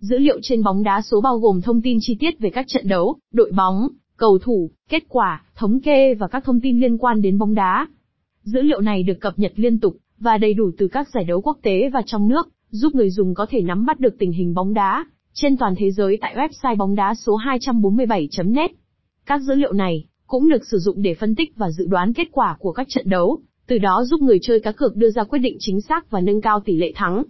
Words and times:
Dữ 0.00 0.18
liệu 0.18 0.38
trên 0.42 0.62
bóng 0.62 0.82
đá 0.82 1.00
số 1.00 1.20
bao 1.20 1.38
gồm 1.38 1.60
thông 1.60 1.82
tin 1.82 1.98
chi 2.00 2.16
tiết 2.20 2.38
về 2.38 2.50
các 2.50 2.66
trận 2.68 2.88
đấu, 2.88 3.16
đội 3.32 3.52
bóng, 3.52 3.88
cầu 4.16 4.38
thủ, 4.38 4.70
kết 4.88 5.02
quả, 5.08 5.44
thống 5.56 5.80
kê 5.80 6.14
và 6.14 6.28
các 6.28 6.44
thông 6.44 6.60
tin 6.60 6.80
liên 6.80 6.98
quan 6.98 7.22
đến 7.22 7.38
bóng 7.38 7.54
đá. 7.54 7.86
Dữ 8.42 8.62
liệu 8.62 8.80
này 8.80 9.02
được 9.02 9.20
cập 9.20 9.38
nhật 9.38 9.52
liên 9.56 9.80
tục 9.80 9.96
và 10.18 10.38
đầy 10.38 10.54
đủ 10.54 10.70
từ 10.78 10.88
các 10.88 11.08
giải 11.14 11.24
đấu 11.24 11.40
quốc 11.40 11.58
tế 11.62 11.90
và 11.92 12.02
trong 12.06 12.28
nước, 12.28 12.48
giúp 12.70 12.94
người 12.94 13.10
dùng 13.10 13.34
có 13.34 13.46
thể 13.50 13.62
nắm 13.62 13.86
bắt 13.86 14.00
được 14.00 14.18
tình 14.18 14.32
hình 14.32 14.54
bóng 14.54 14.74
đá 14.74 15.04
trên 15.32 15.56
toàn 15.56 15.74
thế 15.78 15.90
giới 15.90 16.18
tại 16.20 16.34
website 16.36 16.76
bóng 16.76 16.94
đá 16.94 17.14
số 17.14 17.36
247.net. 17.36 18.70
Các 19.26 19.40
dữ 19.40 19.54
liệu 19.54 19.72
này 19.72 20.04
cũng 20.26 20.48
được 20.48 20.66
sử 20.70 20.78
dụng 20.78 21.02
để 21.02 21.14
phân 21.14 21.34
tích 21.34 21.52
và 21.56 21.70
dự 21.70 21.86
đoán 21.86 22.12
kết 22.12 22.28
quả 22.32 22.56
của 22.58 22.72
các 22.72 22.86
trận 22.90 23.08
đấu, 23.08 23.38
từ 23.66 23.78
đó 23.78 24.04
giúp 24.04 24.20
người 24.20 24.38
chơi 24.42 24.60
cá 24.60 24.72
cược 24.72 24.96
đưa 24.96 25.10
ra 25.10 25.24
quyết 25.24 25.38
định 25.38 25.56
chính 25.60 25.80
xác 25.80 26.10
và 26.10 26.20
nâng 26.20 26.40
cao 26.40 26.60
tỷ 26.60 26.76
lệ 26.76 26.92
thắng. 26.94 27.24